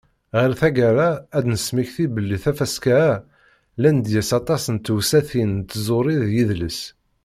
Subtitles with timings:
[0.37, 3.13] Ɣer taggara, ad d-nesmekti belli tafaska-a,
[3.79, 6.79] llant deg-s aṭas n tewsatin n tẓuri d yidles.